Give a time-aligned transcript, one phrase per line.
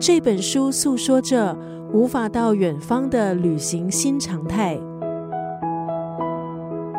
[0.00, 1.56] 这本书诉说着
[1.92, 4.78] 无法到远方的旅行新常态。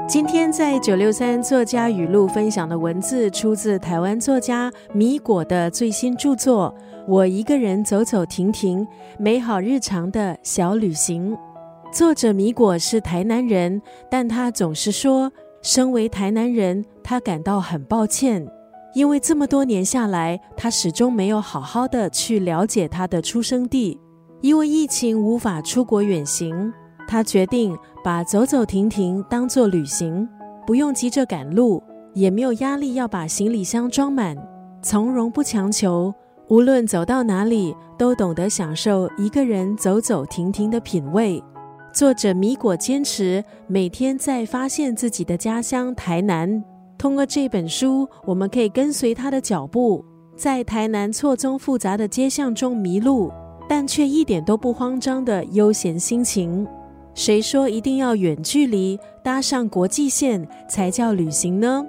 [0.06, 6.76] 今天在九六三作家语录分享的文字，出自台湾作家米果的最新著作
[7.08, 8.86] 《我一个人走走停停：
[9.18, 11.32] 美好日常的小旅行》。
[11.94, 13.82] 作者米果是台南人，
[14.12, 15.32] 但他总是说，
[15.62, 18.46] 身为台南人，他感到很抱歉，
[18.94, 24.00] 因为这么多年下来，他始终没有好好的去了解他的出生地。
[24.42, 26.74] 因为疫情无法出国远行，
[27.08, 27.78] 他决定。
[28.02, 30.26] 把走走停停当做旅行，
[30.66, 34.38] 不用急着赶路，也没有压力要把行李箱装满，
[34.82, 36.14] 从容不强求。
[36.48, 41.44] 无论走到哪里，都懂得享受一个人走走停停的品味。
[41.94, 46.64] 作者米果坚持每天在发现自己的家乡台南。
[47.00, 50.04] 通过这本书，我们可以跟随他的脚步，
[50.36, 53.32] 在台南错综复杂的街巷中迷路，
[53.70, 56.68] 但却一点都不慌张的悠闲心情。
[57.16, 61.86] 谁说一定要远距离搭上国际线才叫旅行呢？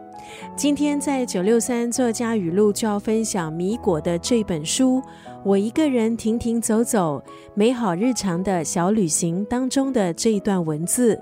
[0.55, 4.99] 今天在九六三作家语录就要分享米果的这本书
[5.45, 7.21] 《我一个人停停走走
[7.55, 11.21] 美好日常的小旅行》当中的这一段文字：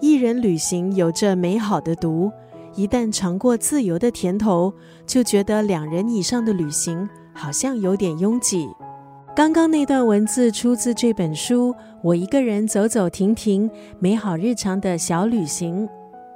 [0.00, 2.28] 一人旅行有着美好的毒，
[2.76, 4.72] 一旦尝过自由的甜头，
[5.06, 8.68] 就觉得两人以上的旅行好像有点拥挤。
[9.34, 15.86] 刚刚那段文字出自这本书《我一个人走走停停：美好日常的小旅行》。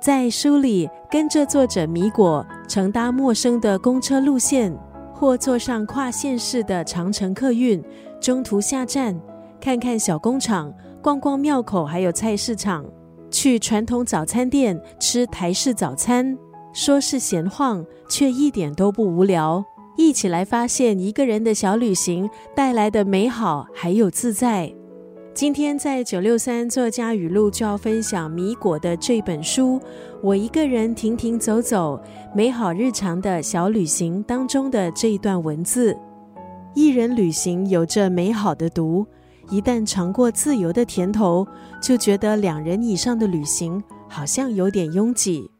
[0.00, 4.72] 在书里，跟着作者米果乘搭陌生的公车路线，
[5.12, 7.82] 或坐上跨县市的长城客运，
[8.20, 9.20] 中途下站，
[9.60, 10.72] 看看小工厂，
[11.02, 12.84] 逛逛庙口，还有菜市场，
[13.30, 16.36] 去传统早餐店吃台式早餐。
[16.72, 19.64] 说是闲晃，却一点都不无聊。
[19.96, 24.72] 一起来发现一个人的小旅行带来的美好，还有自在。
[25.34, 29.78] 今天在九六三作家语录就要分享米果的这本书
[30.22, 32.00] 《我一个人停停走走
[32.34, 35.96] 美好日常的小旅行》当中的这一段文字：
[36.74, 39.06] 一人旅行有着美好的毒，
[39.50, 41.46] 一旦尝过自由的甜头，
[41.80, 45.50] 就觉得两人以上的旅行好像有点拥挤。